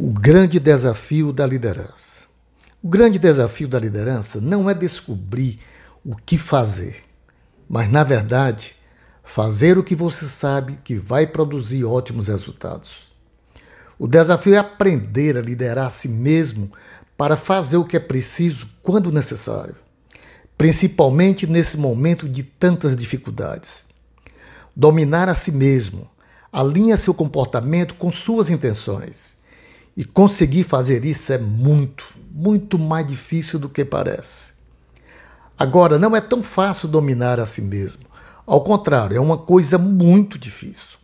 [0.00, 2.22] O grande desafio da liderança.
[2.80, 5.58] O grande desafio da liderança não é descobrir
[6.04, 7.02] o que fazer,
[7.68, 8.76] mas, na verdade,
[9.24, 13.08] fazer o que você sabe que vai produzir ótimos resultados.
[13.98, 16.70] O desafio é aprender a liderar a si mesmo
[17.16, 19.74] para fazer o que é preciso quando necessário,
[20.56, 23.86] principalmente nesse momento de tantas dificuldades.
[24.76, 26.08] Dominar a si mesmo,
[26.52, 29.37] alinha seu comportamento com suas intenções
[29.98, 34.52] e conseguir fazer isso é muito, muito mais difícil do que parece.
[35.58, 38.04] Agora, não é tão fácil dominar a si mesmo.
[38.46, 41.00] Ao contrário, é uma coisa muito difícil.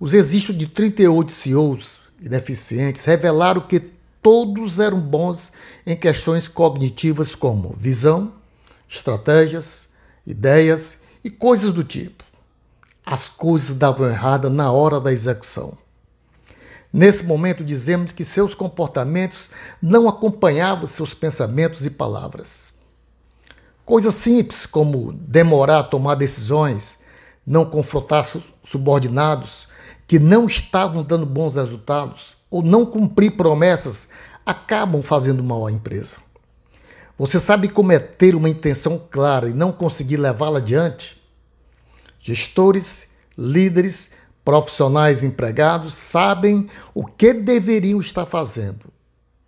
[0.00, 3.78] Os registros de 38 CEOs ineficientes revelaram que
[4.22, 5.52] todos eram bons
[5.84, 8.32] em questões cognitivas como visão,
[8.88, 9.90] estratégias,
[10.26, 12.24] ideias e coisas do tipo.
[13.04, 15.76] As coisas davam errada na hora da execução.
[16.92, 22.72] Nesse momento, dizemos que seus comportamentos não acompanhavam seus pensamentos e palavras.
[23.84, 26.98] Coisas simples como demorar a tomar decisões,
[27.46, 28.24] não confrontar
[28.62, 29.68] subordinados
[30.06, 34.08] que não estavam dando bons resultados ou não cumprir promessas
[34.44, 36.16] acabam fazendo mal à empresa.
[37.18, 41.20] Você sabe como é ter uma intenção clara e não conseguir levá-la adiante?
[42.20, 44.10] Gestores, líderes
[44.48, 48.86] Profissionais empregados sabem o que deveriam estar fazendo,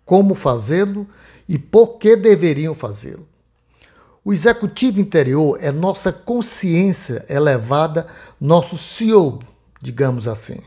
[0.05, 1.07] como fazê-lo
[1.49, 3.27] e por que deveriam fazê-lo.
[4.23, 8.05] O executivo interior é nossa consciência elevada,
[8.39, 9.39] nosso CEO,
[9.81, 10.59] digamos assim.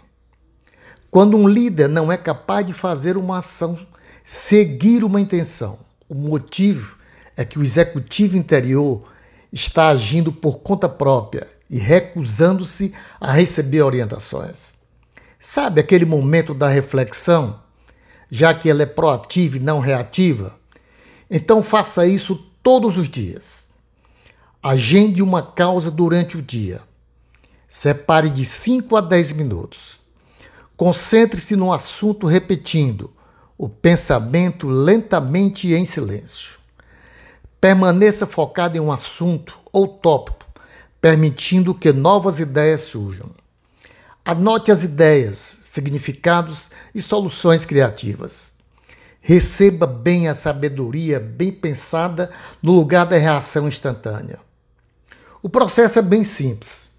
[1.13, 3.79] Quando um líder não é capaz de fazer uma ação,
[4.25, 6.99] seguir uma intenção, o motivo
[7.37, 9.05] é que o executivo interior
[9.53, 14.75] está agindo por conta própria e recusando-se a receber orientações.
[15.41, 17.61] Sabe aquele momento da reflexão,
[18.31, 20.55] já que ela é proativa e não reativa?
[21.29, 23.67] Então faça isso todos os dias.
[24.63, 26.81] Agende uma causa durante o dia.
[27.67, 29.99] Separe de 5 a 10 minutos.
[30.77, 33.13] Concentre-se no assunto repetindo
[33.59, 36.61] o pensamento lentamente e em silêncio.
[37.61, 40.54] Permaneça focado em um assunto ou tópico
[41.05, 43.31] permitindo que novas ideias surjam.
[44.25, 48.55] Anote as ideias, significados e soluções criativas.
[49.21, 52.31] Receba bem a sabedoria bem pensada
[52.63, 54.39] no lugar da reação instantânea.
[55.43, 56.91] O processo é bem simples.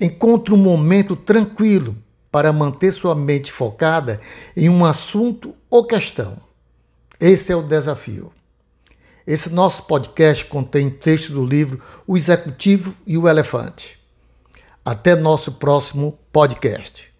[0.00, 1.96] Encontre um momento tranquilo
[2.30, 4.20] para manter sua mente focada
[4.56, 6.38] em um assunto ou questão.
[7.18, 8.32] Esse é o desafio.
[9.26, 13.98] Esse nosso podcast contém texto do livro O Executivo e o Elefante.
[14.84, 17.11] Até nosso próximo podcast.